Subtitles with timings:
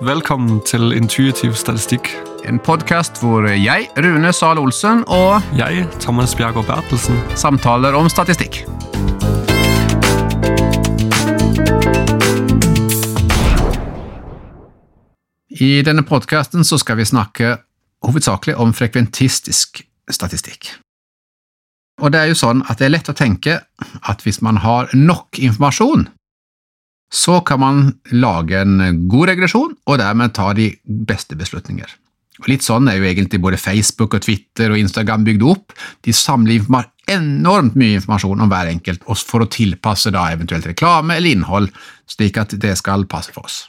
[0.00, 2.06] Velkommen til Intuitiv statistikk.
[2.48, 7.18] En podkast hvor jeg, Rune Sahl Olsen, og Jeg, Thomas Bjergård Bertelsen.
[7.36, 8.62] samtaler om statistikk.
[15.60, 17.58] I denne podkasten skal vi snakke
[18.02, 20.70] hovedsakelig om frekventistisk statistikk.
[22.00, 23.60] Og det er jo sånn at det er lett å tenke
[24.08, 26.08] at hvis man har nok informasjon,
[27.12, 27.80] så kan man
[28.14, 31.90] lage en god regresjon og dermed ta de beste beslutninger.
[32.40, 35.74] Og Litt sånn er jo egentlig både Facebook og Twitter og Instagram bygd opp.
[36.06, 36.64] De samler
[37.10, 41.68] enormt mye informasjon om hver enkelt for å tilpasse da eventuelt reklame eller innhold,
[42.08, 43.64] slik at det skal passe for oss.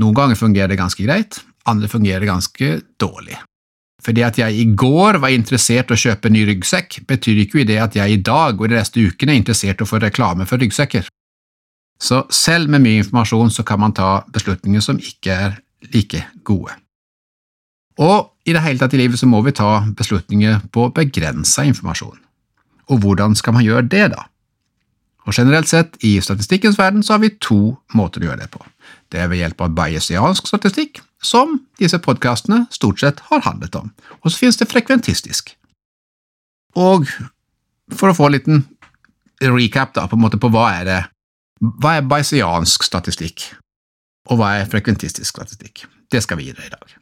[0.00, 2.70] Noen ganger fungerer det ganske greit, andre fungerer det ganske
[3.02, 3.36] dårlig.
[4.02, 7.68] Fordi at jeg i går var interessert i å kjøpe ny ryggsekk, betyr ikke jo
[7.68, 10.46] det at jeg i dag og de neste ukene er interessert i å få reklame
[10.48, 11.06] for ryggsekker.
[12.02, 15.60] Så selv med mye informasjon så kan man ta beslutninger som ikke er
[15.94, 16.74] like gode.
[18.02, 22.18] Og i det hele tatt i livet så må vi ta beslutninger på begrensa informasjon.
[22.90, 24.26] Og hvordan skal man gjøre det, da?
[25.22, 28.64] Og Generelt sett i statistikkens verden så har vi to måter å gjøre det på.
[29.12, 33.92] Det er ved hjelp av bayesiansk statistikk, som disse podkastene stort sett har handlet om.
[34.22, 35.54] Og så finnes det frekventistisk.
[36.74, 37.06] Og
[37.94, 38.64] for å få en liten
[39.42, 41.00] recap da, på, en måte på hva er det
[41.62, 43.44] Hva er bayesiansk statistikk,
[44.30, 45.84] og hva er frekventistisk statistikk?
[46.10, 46.96] Det skal vi gi deg i dag.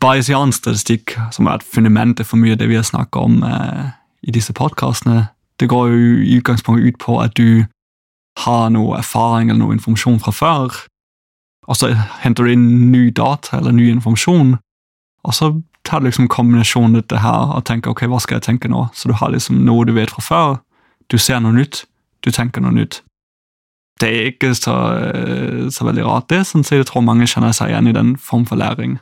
[0.00, 3.90] Bayesiansk statistikk, som er et fundament for mye av det vi har snakket om eh,
[4.22, 5.26] i disse podkastene,
[5.58, 7.66] det går jo i utgangspunktet ut på at du
[8.44, 10.78] har noe erfaring eller noe informasjon fra før,
[11.66, 11.90] og så
[12.22, 14.56] henter du inn ny data eller ny informasjon,
[15.26, 15.52] og så
[15.84, 18.86] tar du liksom kombinasjonen av dette her og tenker ok, hva skal jeg tenke nå?
[18.94, 20.58] Så du har liksom noe du vet fra før,
[21.10, 21.84] du ser noe nytt,
[22.22, 23.02] du tenker noe nytt.
[24.00, 27.52] Det er ikke så, eh, så veldig rart, det, sånn så jeg tror mange kjenner
[27.52, 28.98] seg igjen i den form for læring.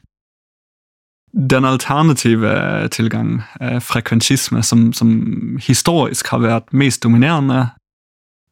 [1.32, 7.68] Den alternative tilgang, eh, frekvensisme, som, som historisk har vært mest dominerende,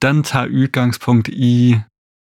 [0.02, 1.80] den tar utgangspunkt i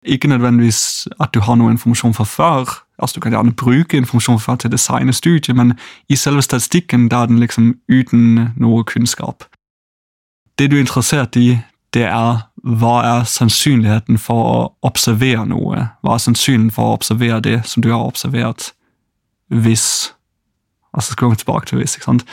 [0.05, 2.69] ikke nødvendigvis at du har noe informasjon fra før,
[2.99, 5.75] altså du kan gjerne bruke informasjon fra før til å designe studiet, men
[6.09, 9.45] i selve statistikken da er den liksom uten noe kunnskap.
[10.57, 11.59] Det du er interessert i,
[11.93, 15.87] det er hva er sannsynligheten for å observere noe?
[16.05, 18.71] Hva er sannsynligheten for å observere det som du har observert,
[19.51, 20.11] hvis
[20.91, 22.23] Altså skal vi komme tilbake til hvis, ikke sant?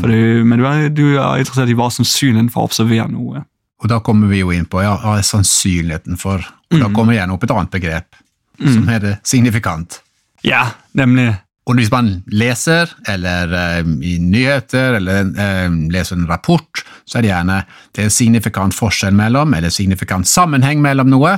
[0.00, 3.44] Fordi, men du er, du er interessert i hva er sannsynligheten for å observere noe.
[3.78, 7.14] Og da kommer vi jo inn på ja, hva er sannsynligheten for Og da kommer
[7.14, 8.18] gjerne opp et annet begrep,
[8.58, 10.00] som heter signifikant.
[10.42, 10.64] Ja,
[10.98, 11.30] nemlig.
[11.68, 17.26] Og hvis man leser, eller eh, i nyheter, eller eh, leser en rapport, så er
[17.26, 17.58] det gjerne
[17.92, 21.36] det er en signifikant forskjell mellom, eller signifikant sammenheng mellom noe.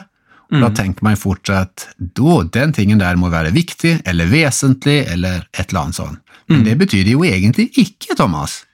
[0.50, 5.44] Og Da tenker man fortsatt da, den tingen der må være viktig, eller vesentlig, eller
[5.54, 6.22] et eller annet sånt.
[6.50, 8.64] Men det betyr det jo egentlig ikke, Thomas.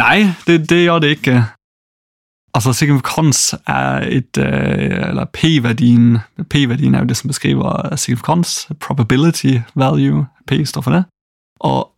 [0.00, 1.34] Nei, det, det gjør det ikke.
[2.54, 6.18] Altså, signifikans er et eh, Eller P-verdien
[6.50, 8.68] P-verdien er jo det som beskriver signifikans.
[8.80, 10.26] Probability value.
[10.46, 11.04] P står for det.
[11.60, 11.90] Og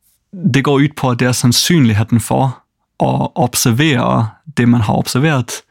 [0.53, 2.63] det går ut på at det er sannsynligheten for
[3.03, 5.63] å observere det man har observert,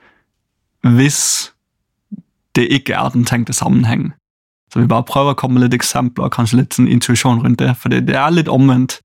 [0.82, 1.52] hvis
[2.56, 4.14] det ikke er den tenkte sammenhengen.
[4.74, 7.60] Så vi bare prøver å komme med litt eksempler og kanskje litt sånn intuisjon rundt
[7.60, 9.00] det, for det, det er litt omvendt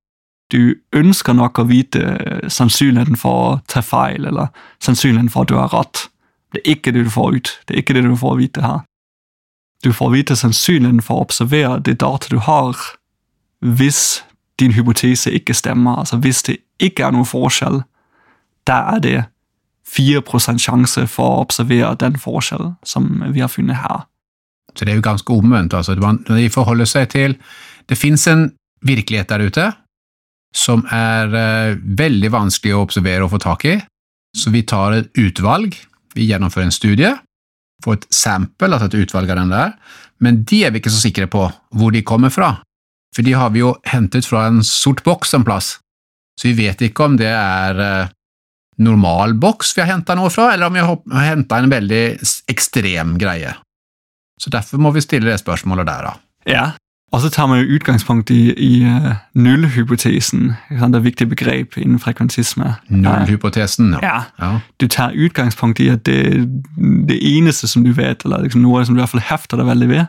[0.52, 2.02] du ønsker nok å vite
[2.48, 4.48] sannsynligheten for å ta feil, eller
[4.84, 6.04] sannsynligheten for at du har rett.
[6.54, 7.50] Det er ikke det du får ut.
[7.66, 8.80] Det er ikke det du får vite her.
[9.84, 12.76] Du får vite sannsynligheten for å observere det data du har,
[13.60, 14.22] hvis
[14.60, 15.98] din hypotese ikke stemmer.
[16.04, 17.82] Altså hvis det ikke er noen forskjell,
[18.66, 19.16] da er det
[19.86, 24.06] 4% sjanse for å observere den forskjellen som vi har funnet her.
[24.76, 25.74] Så det er jo ganske omvendt.
[25.74, 25.94] altså.
[26.00, 27.36] Man- De forholder seg til
[27.88, 28.52] Det fins en
[28.82, 29.72] virkelighet der ute
[30.56, 33.76] som er eh, veldig vanskelig å observere og få tak i.
[34.36, 35.76] Så vi tar et utvalg,
[36.16, 37.12] vi gjennomfører en studie,
[37.84, 39.74] får et sample, altså et utvalg av den der,
[40.24, 41.44] men de er vi ikke så sikre på
[41.76, 42.56] hvor de kommer fra,
[43.14, 45.76] for de har vi jo hentet fra en sort boks en plass,
[46.36, 48.14] så vi vet ikke om det er eh,
[48.84, 52.02] normal boks vi har henta noe fra, eller om vi har henta en veldig
[52.52, 53.54] ekstrem greie.
[54.40, 56.16] Så derfor må vi stille det spørsmålet der, da.
[56.46, 56.66] Ja,
[57.12, 60.52] og så tar man jo utgangspunkt i, i uh, nullhypotesen.
[60.70, 62.74] Det er et viktig begrep innen frekventisme.
[62.88, 64.22] Nullhypotesen, ja.
[64.40, 66.48] Ja, du tar utgangspunkt i at det,
[67.08, 69.70] det eneste som du vet, eller liksom noe som du i hvert fall hefter deg
[69.70, 70.04] veldig ved,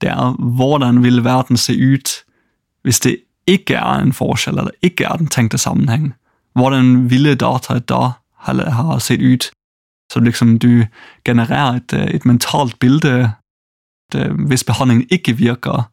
[0.00, 2.22] det er hvordan vil verden se ut
[2.86, 3.16] hvis det
[3.46, 6.12] ikke er en forskjell, eller ikke er den tenkte sammenheng.
[6.54, 8.12] Hvordan ville dataet da
[8.46, 9.50] ha sett ut?
[10.12, 10.86] Så liksom du
[11.24, 13.32] genererer et, eh, et mentalt bilde
[14.12, 15.90] det, hvis behandlingen ikke virker,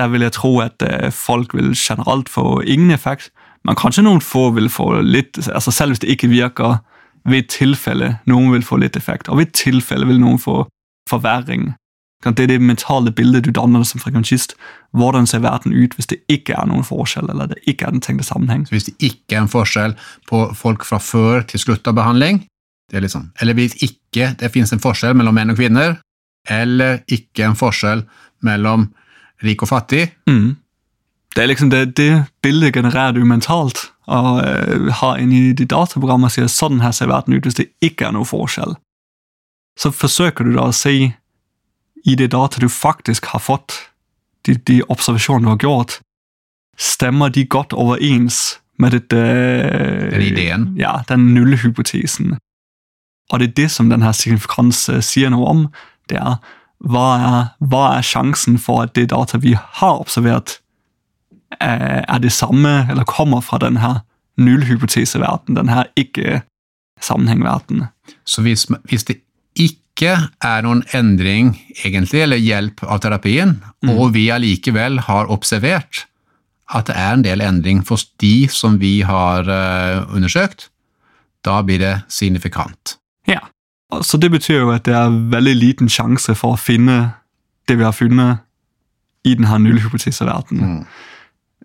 [0.00, 3.30] der vil jeg tro at øh, folk vil generelt få ingen effekt,
[3.64, 6.80] men kanskje noen få vil få litt altså Selv hvis det ikke virker,
[7.28, 10.64] ved tilfelle noen vil få litt effekt, og ved tilfelle vil noen få
[11.10, 11.74] forverring.
[12.24, 14.54] Det er det mentale bildet du danner som frekvensist.
[14.92, 18.04] Hvordan ser verden ut hvis det ikke er noen forskjell, eller det ikke er den
[18.04, 18.66] tenkte sammenheng?
[18.66, 19.96] Så hvis det ikke er en forskjell
[20.28, 22.42] på folk fra før til slutt av behandling,
[22.92, 25.96] liksom, eller hvis ikke det finnes en forskjell mellom menn og kvinner,
[26.48, 28.04] eller ikke en forskjell
[28.44, 28.90] mellom
[29.44, 30.56] rik og fattig mm.
[31.30, 36.26] Det er liksom det, det bildet genererer du mentalt, og uh, har inni de dataprogrammene
[36.26, 38.74] og sier sånn her ser verden ut hvis det ikke er noe forskjell.
[39.78, 41.12] Så forsøker du da å si
[42.02, 43.76] i det data du faktisk har fått,
[44.42, 46.00] de, de observasjoner du har gjort,
[46.74, 49.20] stemmer de godt overens med dette
[50.10, 50.70] Den ideen?
[50.80, 52.38] Ja, den nullhypotesen.
[53.30, 55.66] Og det er det som denne signifikansen sier noe om.
[56.10, 56.40] Det er
[56.80, 60.58] hva, er hva er sjansen for at det data vi har observert,
[61.60, 64.00] er det samme, eller kommer fra denne
[64.40, 67.90] nullhypoteseverdenen, denne ikke-sammenhengverdenen?
[68.24, 69.20] Så hvis, hvis det
[69.58, 70.14] ikke
[70.46, 73.92] er noen endring, egentlig, eller hjelp av terapien, mm.
[73.96, 76.06] og vi allikevel har observert
[76.70, 80.68] at det er en del endring for de som vi har uh, undersøkt,
[81.44, 82.96] da blir det signifikant.
[83.28, 83.42] Ja,
[84.02, 86.98] så det betyr jo at det er veldig liten sjanse for å finne
[87.68, 88.44] det vi har funnet
[89.24, 90.80] i denne nullhypoteseverdenen.
[90.80, 90.84] Mm.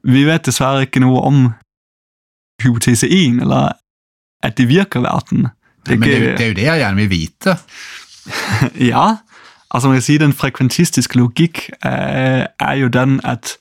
[0.06, 1.45] Vi vet dessverre ikke noe om
[2.62, 3.77] hypotese 1, eller
[4.44, 5.48] at det virker verden.
[5.86, 7.57] Det, Men det, det er jo det jeg gjerne vil vite.
[8.92, 9.06] ja,
[9.72, 13.57] altså man kan si den frekventistiske logikk er, er jo den at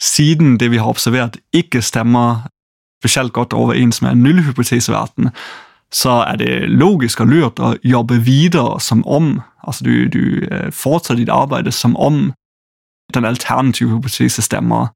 [0.00, 2.48] siden det vi har observert, ikke stemmer
[3.02, 5.30] spesielt godt overens med nullhypoteseverden,
[5.92, 10.72] så er det logisk og lurt å jobbe videre som om altså du, du øh,
[10.72, 12.32] fortsetter ditt arbeid som om
[13.14, 14.86] den alternative hypotese stemmer,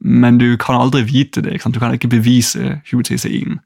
[0.00, 1.60] men du kan aldri vite det.
[1.74, 3.58] Du kan ikke bevise hypotese 1.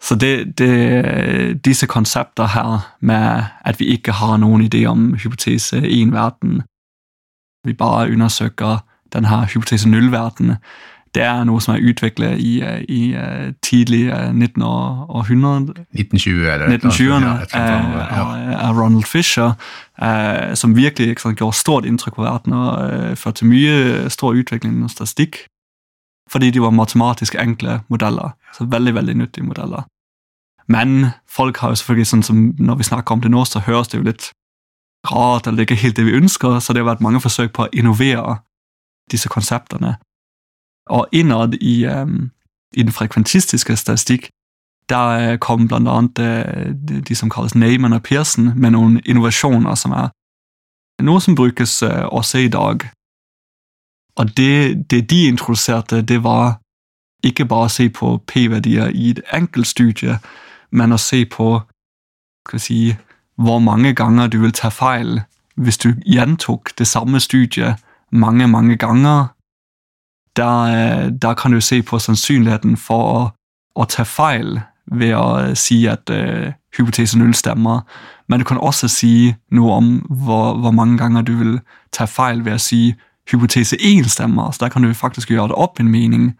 [0.00, 5.76] Så det, det, disse konsepter her med at vi ikke har noen idé om hypotese
[5.76, 6.62] 1-verden,
[7.66, 8.78] vi bare undersøker
[9.12, 10.56] denne hypotese 0-verden,
[11.14, 12.58] det er noe som er utviklet i,
[12.88, 13.02] i
[13.64, 19.54] tidlig 1900 1920 eller 1920-erne av Ronald Fisher,
[20.02, 24.36] eh, som virkelig sant, gjorde stort inntrykk på verden og eh, førte til mye stor
[24.38, 25.44] utvikling og statistikk
[26.28, 28.34] fordi de var matematisk enkle modeller.
[28.52, 29.86] Så veldig, veldig nyttige modeller.
[30.68, 33.88] Men folk har jo selvfølgelig, sånn som når vi snakker om det nå, så høres
[33.88, 34.26] det jo litt
[35.08, 37.54] rart, eller det er ikke helt det vi ønsker, så det har vært mange forsøk
[37.56, 38.42] på å innovere
[39.08, 39.96] disse konseptene.
[40.88, 42.30] Og innad i, um,
[42.72, 44.30] i den frekventistiske statistikk,
[44.88, 49.92] der kom blant annet uh, de, som kalles Neyman og Pearson, med noen innovasjoner som
[49.92, 50.08] er
[51.02, 52.88] noe som brukes uh, også i dag,
[54.18, 56.58] og det, det, de introduserte, det var
[57.24, 60.18] ikke bare å se på p-verdier i et enkelt studie,
[60.70, 61.60] men å se på
[62.58, 62.96] si,
[63.36, 65.20] hvor mange ganger du vil ta feil
[65.54, 67.78] hvis du gjentok det samme studiet
[68.10, 69.34] mange, mange ganger.
[70.38, 73.22] Der, da, kan du se på sannsynligheten for å,
[73.74, 77.82] å ta feil ved å si at uh, hypotese null stemmer.
[78.30, 81.58] Men du kan også si noe om hvor, hvor mange ganger du vil
[81.92, 82.82] ta feil ved å si
[83.32, 84.52] hypotese én stemmer.
[84.52, 86.30] Så der kan du faktisk gjøre det opp en mening.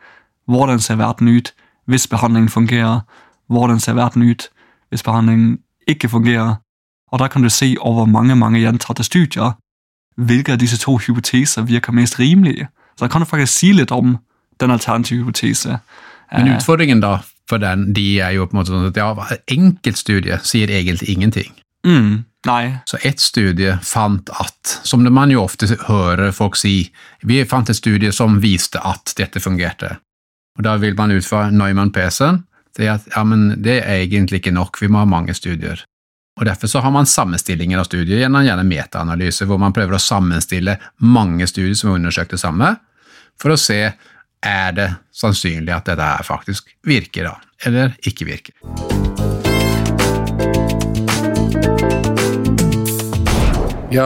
[0.46, 1.52] Hvordan ser verden ut
[1.90, 3.00] hvis behandlingen fungerer?
[3.48, 4.48] Hvordan ser verden ut
[4.88, 6.54] hvis behandlingen ikke fungerer?
[7.12, 9.58] Og der kan du se over mange mange gjentatte studier
[10.18, 12.66] hvilke av disse to hypoteser virker mest rimelige.
[12.98, 14.16] Så da kan du faktisk si litt om
[14.58, 15.78] den alternative hypotese.
[16.32, 20.40] Men utfordringen da for den, de er jo på en måte sånn at ja, enkeltstudie
[20.44, 21.54] sier egentlig ingenting.
[21.86, 22.24] Mm.
[22.46, 22.64] Nei.
[22.90, 26.90] Så ett studie fant at, som man jo ofte hører folk si,
[27.22, 29.96] vi fant et studie som viste at dette fungerte.
[30.58, 32.42] Og Da vil man ut fra Neumann-PC-en
[32.76, 35.84] si at ja, men det er egentlig ikke nok, vi må ha mange studier.
[36.38, 40.02] Og Derfor så har man sammenstillinger av studier gjennom gjerne metaanalyse, hvor man prøver å
[40.02, 42.76] sammenstille mange studier som undersøkte samme,
[43.38, 43.80] for å se
[44.38, 48.54] er det sannsynlig at dette her faktisk virker, da, eller ikke virker.
[53.88, 53.98] Vi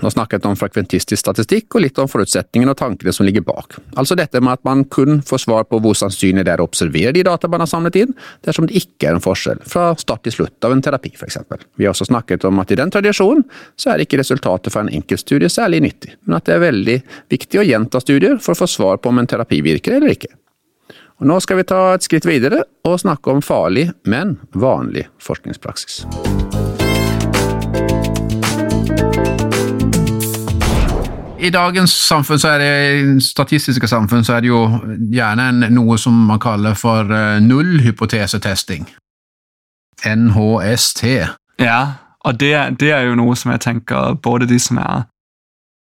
[0.00, 3.78] nå snakket om frekventistisk statistikk og litt om forutsetningene og tankene som ligger bak.
[4.00, 7.14] Altså dette med at man kun får svar på hvor sannsynlig det er å observere
[7.16, 8.14] de data man har samlet inn,
[8.46, 11.40] dersom det ikke er en forskjell fra start til slutt av en terapi, f.eks.
[11.76, 14.92] Vi har også snakket om at i den tradisjonen så er ikke resultatet fra en
[15.00, 17.00] enkeltstudie særlig nyttig, men at det er veldig
[17.32, 20.32] viktig å gjenta studier for å få svar på om en terapi virker eller ikke.
[21.20, 26.06] Og Nå skal vi ta et skritt videre og snakke om farlig, men vanlig forskningspraksis.
[31.40, 34.64] I dagens samfunn, så er det, statistiske samfunn, så er det jo
[35.12, 38.88] gjerne en, noe som man kaller for uh, nullhypotesetesting.
[40.04, 41.04] NHST.
[41.60, 41.80] Ja,
[42.20, 45.06] og det, det er jo noe som jeg tenker både de som er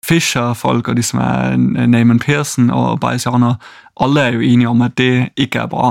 [0.07, 3.59] Fisher-folk og de som er Neiman Pearson og Bayesianer,
[4.01, 5.91] alle er jo enige om at det ikke er bra.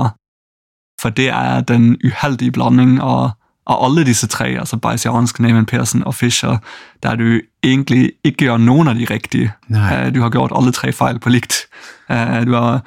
[1.00, 3.36] For det er den uheldige blanding av,
[3.66, 6.58] av alle disse tre, altså Bayesiansk, Neyman Persen og Fischer,
[7.02, 9.52] der du egentlig ikke gjør noen av de riktige.
[9.68, 10.10] Nei.
[10.10, 11.66] Du har gjort alle tre feil på likt.
[12.08, 12.80] Eh, Du har,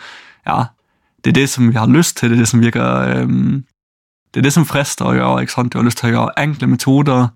[0.45, 0.63] ja,
[1.23, 3.63] det er det som vi har lyst til, det er det som virker um,
[4.33, 5.41] Det er det som frister å gjøre.
[5.41, 5.73] ikke sant?
[5.73, 7.27] Du har lyst til å gjøre enkle metoder,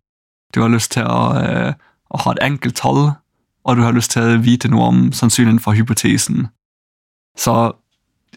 [0.56, 1.74] du har lyst til å,
[2.10, 3.12] å ha et enkelt tall,
[3.64, 6.48] og du har lyst til å vite noe om sannsynligheten for hypotesen.
[7.38, 7.74] Så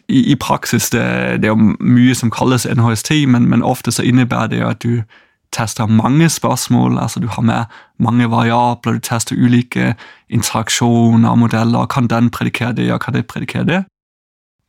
[0.07, 1.03] i, i praksis det,
[1.41, 4.83] det er jo mye som kalles NHST, men, men ofte så innebærer det jo at
[4.83, 5.03] du
[5.51, 7.65] tester mange spørsmål, altså du har med
[7.99, 9.95] mange variabler, du tester ulike
[10.29, 13.83] interaksjoner modeller, kan den predikere det, og kan det predikere det?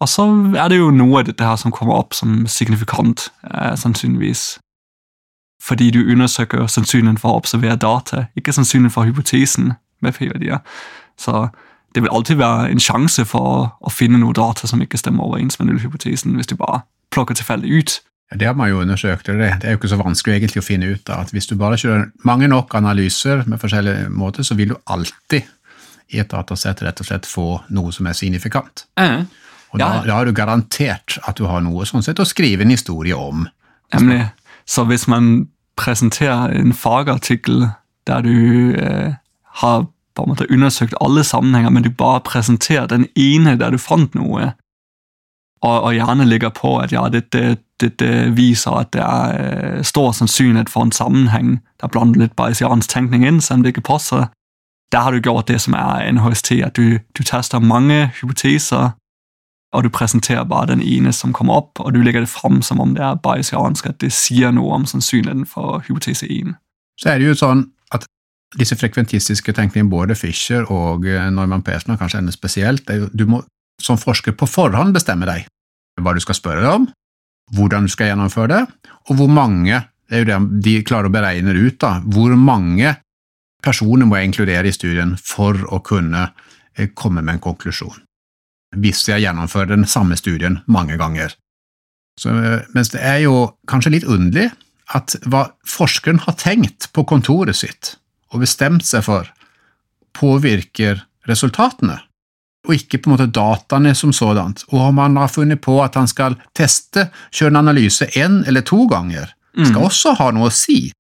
[0.00, 0.22] Og så
[0.58, 4.58] er det jo noe av dette her som kommer opp som signifikant, eh, sannsynligvis.
[5.62, 10.58] Fordi du undersøker sannsynligheten for å observere data, ikke sannsynligheten for hypotesen med p-verdier.
[11.16, 11.48] Så
[11.94, 15.58] det vil alltid være en sjanse for å, finne noe data som ikke stemmer overens
[15.58, 16.82] med nullhypotesen, hvis du bare
[17.12, 18.00] plukker tilfeldig ut.
[18.32, 20.62] Ja, Det har man jo undersøkt, og det, det er jo ikke så vanskelig egentlig
[20.62, 21.20] å finne ut av.
[21.26, 25.42] at Hvis du bare kjører mange nok analyser med forskjellige måter, så vil du alltid
[26.12, 28.86] i et datasett rett og slett få noe som er signifikant.
[28.96, 29.24] Eh,
[29.72, 30.02] Og da, Ja.
[30.04, 33.48] da har du garantert at du har noe sånn sett å skrive en historie om.
[33.94, 34.30] Nemlig.
[34.66, 37.70] Så hvis man presenterer en fagartikkel
[38.06, 39.14] der du eh,
[39.62, 43.78] har på en måte undersøkt alle sammenhenger, men du bare presenterer den ene der du
[43.78, 44.52] fant noe,
[45.62, 50.12] og, og gjerne ligger på at ja, dette, dette viser at det er eh, stor
[50.12, 54.26] sannsynlighet for en sammenheng, der blander litt bayesiansk tenkning inn, selv om det ikke passer,
[54.92, 58.90] der har du gjort det som er NHST, at du, du tester mange hypoteser,
[59.72, 62.80] og du presenterer bare den ene som kommer opp, og du legger det fram som
[62.80, 66.52] om det er bayesiansk, at det sier noe om sannsynligheten for hypotese 1.
[67.00, 67.64] Så er det jo sånn
[68.58, 73.26] disse frekventistiske tenkningene, både Fischer og Norman Neumann og kanskje enda spesielt, er jo, du
[73.26, 73.42] må
[73.82, 75.48] som forsker på forhånd bestemme deg
[76.00, 76.84] hva du skal spørre deg om,
[77.56, 78.62] hvordan du skal gjennomføre det,
[79.10, 79.82] og hvor mange
[80.12, 82.94] det er jo det de klarer å beregne ut, da, hvor mange
[83.64, 86.26] personer må jeg inkludere i studien for å kunne
[86.76, 88.02] eh, komme med en konklusjon,
[88.76, 91.32] hvis jeg gjennomfører den samme studien mange ganger.
[92.20, 94.50] Så, eh, mens det er jo kanskje litt underlig
[94.92, 97.94] at hva forskeren har tenkt på kontoret sitt
[98.32, 99.28] og bestemt seg for,
[100.16, 101.98] påvirker resultatene,
[102.66, 104.64] og ikke på en måte dataene som sådant.
[104.70, 108.84] Og om han har funnet på at han skal teste, kjønnanalyse en én eller to
[108.90, 110.92] ganger, skal også ha noe å si.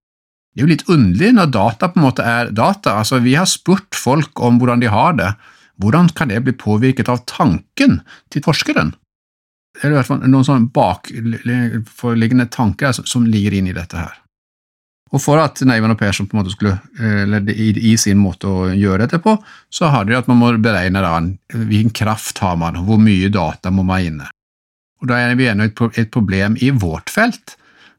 [0.51, 2.97] Det er jo litt underlig når data på en måte er data.
[2.99, 5.29] Altså, Vi har spurt folk om hvordan de har det.
[5.79, 8.91] Hvordan kan det bli påvirket av tanken til forskeren?
[9.71, 13.95] Det er i hvert fall noen sånne bakforliggende tanker som, som ligger inn i dette
[13.97, 14.20] her.
[15.11, 18.47] Og for at Neivan og Persson på en måte skulle, eller i, i sin måte
[18.47, 19.33] å gjøre dette på,
[19.67, 21.17] så har de at man må beregne da,
[21.51, 24.29] hvilken kraft har man, og hvor mye data må man inne.
[25.01, 27.57] Og Da er vi igjen et, et problem i vårt felt,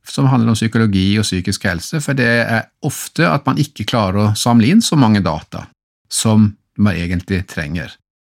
[0.08, 4.18] som handler om psykologi og psykisk helse, for det er ofte at man ikke klarer
[4.22, 5.66] å samle inn så mange data
[6.10, 6.48] som
[6.80, 7.92] man egentlig trenger.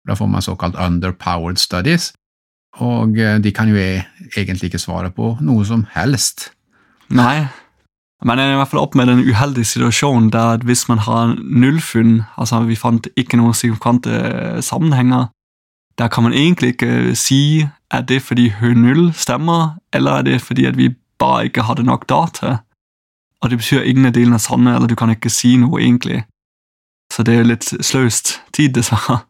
[0.05, 2.11] Da får man såkalt underpowered studies,
[2.83, 4.03] og eh, de kan jo e-
[4.35, 6.49] egentlig ikke svare på noe som helst.
[7.15, 7.47] Nei,
[8.23, 11.35] men jeg er i hvert fall opp med den uheldige situasjonen der hvis man har
[11.43, 15.27] nullfunn, altså vi fant ikke noen signifikante sammenhenger,
[15.97, 20.65] der kan man egentlig ikke si er det fordi H0 stemmer, eller er det fordi
[20.65, 22.57] at vi bare ikke hadde nok data.
[23.41, 26.23] Og det betyr ingen av delene er sanne, eller du kan ikke si noe egentlig.
[27.13, 29.21] Så det er litt sløst tid, dessverre.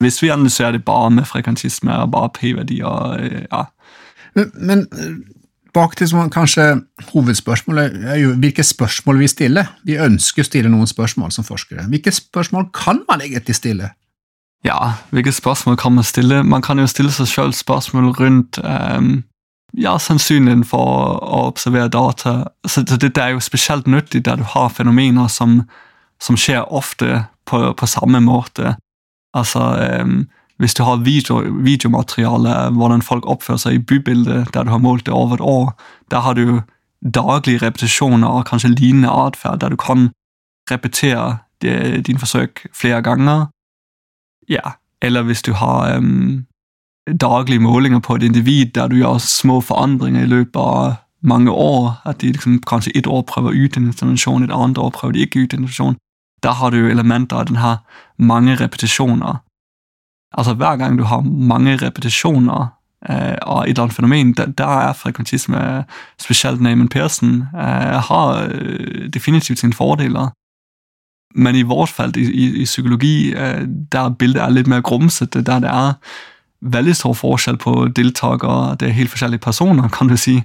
[0.00, 3.64] Hvis vi analyserer det bare med frekventisme og bare p-verdier, eh, ja,
[4.34, 4.86] Men, men
[5.74, 6.66] bak til som kanskje
[7.12, 9.70] hovedspørsmålet er jo hvilke spørsmål vi stiller.
[9.86, 11.86] Vi ønsker å stille noen spørsmål som forskere.
[11.90, 13.92] Hvilke spørsmål kan man egentlig stille?
[14.66, 16.42] Ja, hvilke spørsmål kan man stille?
[16.44, 19.22] Man kan jo stille seg selv spørsmål rundt um,
[19.78, 22.50] ja, sannsynligheten for å observere data.
[22.68, 25.62] Så dette er jo spesielt nyttig der du har fenomener som,
[26.20, 28.76] som skjer ofte på, på samme måte.
[29.36, 29.62] Altså,
[30.02, 30.26] um,
[30.60, 35.06] hvis du har video, videomateriale, hvordan folk oppfører seg i bybildet, der du har målt
[35.06, 35.72] det over et år,
[36.12, 36.60] der har du
[37.00, 40.10] daglige repetisjoner og kanskje lignende atferd, der du kan
[40.70, 43.46] repetere dine forsøk flere ganger.
[44.48, 46.46] Ja, eller hvis du har um,
[47.20, 52.00] daglige målinger på et individ der du gjør små forandringer i løpet av mange år,
[52.04, 55.20] at de liksom kanskje et år prøver ut en intervensjon, et annet år prøver de
[55.20, 55.96] ikke ut en intervensjon.
[56.42, 57.76] der har du elementer av den her
[58.16, 59.42] mange repetisjoner.
[60.38, 62.66] Altså hver gang du har mange repetisjoner
[63.08, 65.84] eh, av et eller annet fenomen, der, der er frekventisme,
[66.20, 70.28] spesielt Neyman Pearson, eh, har øh, definitivt sine fordeler.
[71.34, 75.42] Men i vårt felt, i, i, i psykologi, eh, der bildet er litt mer grumsete,
[75.42, 75.92] der det er
[76.60, 80.42] veldig stor forskjell på deltakere, det er helt forskjellige personer, kan du si,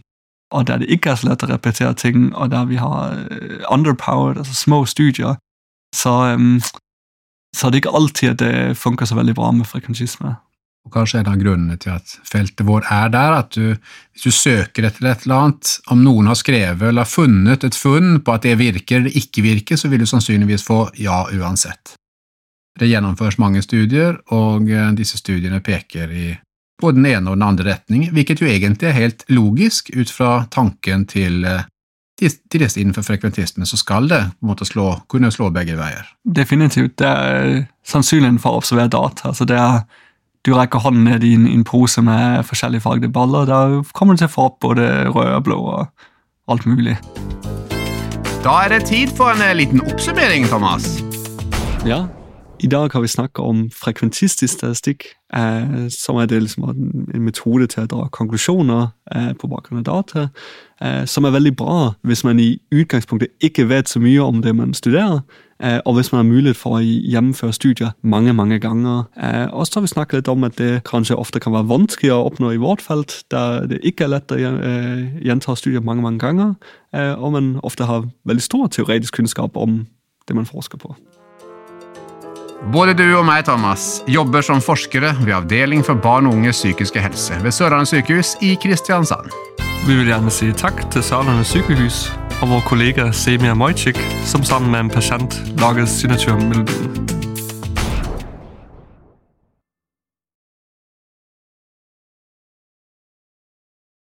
[0.51, 3.59] og der det ikke er så lett å repetere ting, og der vi har øh,
[3.69, 5.35] underpowered, altså små studier,
[5.95, 6.61] så, um,
[7.55, 10.35] så det ikke alltid det funker så veldig bra med frekventisme.
[10.85, 13.73] Og Kanskje en av grunnene til at feltet vår er der, at du,
[14.13, 18.19] hvis du søker etter et eller annet, om noen har skrevet eller funnet et funn
[18.21, 21.95] på at det virker eller ikke virker, så vil du sannsynligvis få ja uansett.
[22.77, 26.27] Det gjennomføres mange studier, og eh, disse studiene peker i
[26.81, 30.43] både den ene og den andre retning, hvilket jo egentlig er helt logisk ut fra
[30.51, 31.63] tanken til eh,
[32.19, 36.07] til disse innenfor frekventismen, så skal det på en måte slå, kunne slå begge veier.
[36.23, 36.97] Definitivt.
[36.99, 39.33] Det er sannsynligheten for å observere data.
[39.33, 39.83] Altså det er,
[40.47, 43.49] du rekker hånden ned i en, en pose med forskjellige fargede baller.
[43.49, 43.61] Da
[43.93, 46.07] kommer du til å få opp både røde og blå og
[46.51, 46.95] alt mulig.
[48.45, 51.01] Da er det tid for en eh, liten oppsummering, Thomas.
[51.85, 52.05] Ja,
[52.59, 57.67] i dag har vi snakket om frekventistisk statistikk, eh, som er det liksom en metode
[57.67, 60.29] til å dra konklusjoner eh, på bakgrunn av data,
[60.81, 64.55] eh, som er veldig bra hvis man i utgangspunktet ikke vet så mye om det
[64.55, 65.23] man studerer,
[65.59, 69.09] eh, og hvis man har mulighet for å gjennomføre studier mange mange ganger.
[69.17, 72.13] Eh, og så har vi snakket litt om at det kanskje ofte kan være vanskelig
[72.15, 76.05] å oppnå i vårt felt, der det ikke er lett å eh, gjenta studier mange
[76.05, 76.55] mange ganger,
[76.95, 79.83] og man ofte har veldig stor teoretisk kunnskap om
[80.27, 80.95] det man forsker på.
[82.63, 87.03] Både du og meg, Thomas, jobber som forskere ved Avdeling for barn og unges psykiske
[87.03, 89.27] helse ved Sørlandet sykehus i Kristiansand.
[89.85, 92.05] Vi vil gjerne si takk til Sørlandet sykehus
[92.41, 97.04] og vår kollega Semia Mojcik, som sammen med en pasient lager signaturmelodien.